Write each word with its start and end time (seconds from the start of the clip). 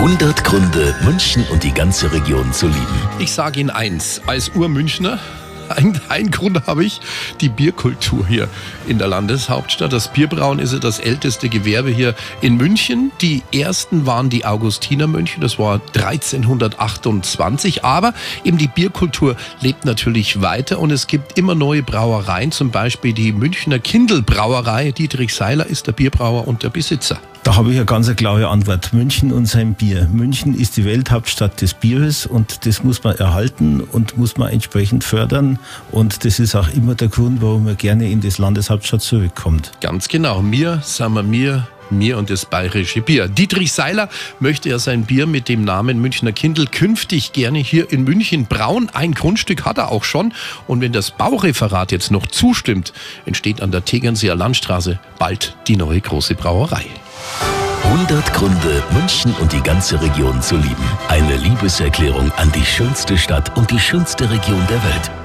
100 0.00 0.44
Gründe, 0.44 0.94
München 1.04 1.44
und 1.52 1.62
die 1.62 1.74
ganze 1.74 2.10
Region 2.10 2.54
zu 2.54 2.68
lieben. 2.68 3.08
Ich 3.18 3.32
sage 3.32 3.60
Ihnen 3.60 3.68
eins, 3.68 4.22
als 4.26 4.48
Urmünchner, 4.48 5.18
ein, 5.70 6.00
ein 6.08 6.30
Grund 6.30 6.66
habe 6.66 6.84
ich, 6.84 7.00
die 7.40 7.48
Bierkultur 7.48 8.26
hier 8.26 8.48
in 8.86 8.98
der 8.98 9.08
Landeshauptstadt. 9.08 9.92
Das 9.92 10.08
Bierbrauen 10.08 10.58
ist 10.58 10.72
ja 10.72 10.78
das 10.78 10.98
älteste 10.98 11.48
Gewerbe 11.48 11.90
hier 11.90 12.14
in 12.40 12.56
München. 12.56 13.12
Die 13.20 13.42
ersten 13.52 14.06
waren 14.06 14.30
die 14.30 14.44
Augustinermönche, 14.44 15.40
das 15.40 15.58
war 15.58 15.80
1328. 15.94 17.84
Aber 17.84 18.14
eben 18.44 18.58
die 18.58 18.68
Bierkultur 18.68 19.36
lebt 19.60 19.84
natürlich 19.84 20.42
weiter 20.42 20.78
und 20.78 20.90
es 20.90 21.06
gibt 21.06 21.38
immer 21.38 21.54
neue 21.54 21.82
Brauereien, 21.82 22.52
zum 22.52 22.70
Beispiel 22.70 23.12
die 23.12 23.32
Münchner 23.32 23.78
Kindelbrauerei. 23.78 24.92
Dietrich 24.92 25.34
Seiler 25.34 25.66
ist 25.66 25.86
der 25.86 25.92
Bierbrauer 25.92 26.46
und 26.48 26.62
der 26.62 26.70
Besitzer. 26.70 27.20
Da 27.42 27.56
habe 27.56 27.70
ich 27.70 27.76
eine 27.76 27.86
ganz 27.86 28.14
klare 28.16 28.48
Antwort. 28.48 28.92
München 28.92 29.32
und 29.32 29.46
sein 29.46 29.74
Bier. 29.74 30.06
München 30.12 30.54
ist 30.54 30.76
die 30.76 30.84
Welthauptstadt 30.84 31.62
des 31.62 31.72
Bieres 31.72 32.26
und 32.26 32.66
das 32.66 32.84
muss 32.84 33.02
man 33.02 33.16
erhalten 33.16 33.80
und 33.80 34.18
muss 34.18 34.36
man 34.36 34.50
entsprechend 34.50 35.04
fördern. 35.04 35.58
Und 35.90 36.24
das 36.24 36.38
ist 36.38 36.54
auch 36.54 36.68
immer 36.68 36.94
der 36.94 37.08
Grund, 37.08 37.42
warum 37.42 37.64
man 37.64 37.76
gerne 37.76 38.10
in 38.10 38.20
das 38.20 38.38
Landeshauptstadt 38.38 39.02
zurückkommt. 39.02 39.72
Ganz 39.80 40.08
genau. 40.08 40.42
Mir, 40.42 40.80
sagen 40.82 41.14
wir 41.14 41.22
mir, 41.22 41.68
mir 41.90 42.18
und 42.18 42.30
das 42.30 42.44
bayerische 42.44 43.00
Bier. 43.00 43.28
Dietrich 43.28 43.72
Seiler 43.72 44.08
möchte 44.38 44.68
ja 44.68 44.78
sein 44.78 45.04
Bier 45.04 45.26
mit 45.26 45.48
dem 45.48 45.64
Namen 45.64 46.00
Münchner 46.00 46.32
Kindl 46.32 46.66
künftig 46.66 47.32
gerne 47.32 47.58
hier 47.58 47.90
in 47.92 48.04
München 48.04 48.46
brauen. 48.46 48.90
Ein 48.92 49.12
Grundstück 49.12 49.64
hat 49.64 49.78
er 49.78 49.90
auch 49.90 50.04
schon. 50.04 50.32
Und 50.66 50.80
wenn 50.80 50.92
das 50.92 51.10
Baureferat 51.10 51.92
jetzt 51.92 52.10
noch 52.10 52.26
zustimmt, 52.26 52.92
entsteht 53.26 53.60
an 53.60 53.70
der 53.70 53.84
Tegernseer 53.84 54.34
Landstraße 54.34 54.98
bald 55.18 55.56
die 55.66 55.76
neue 55.76 56.00
große 56.00 56.34
Brauerei. 56.34 56.84
100 57.84 58.32
Gründe, 58.34 58.82
München 58.92 59.34
und 59.40 59.52
die 59.52 59.62
ganze 59.62 60.00
Region 60.00 60.40
zu 60.42 60.56
lieben. 60.56 60.84
Eine 61.08 61.36
Liebeserklärung 61.36 62.30
an 62.32 62.52
die 62.52 62.64
schönste 62.64 63.16
Stadt 63.18 63.56
und 63.56 63.70
die 63.70 63.80
schönste 63.80 64.30
Region 64.30 64.64
der 64.68 64.82
Welt. 64.84 65.19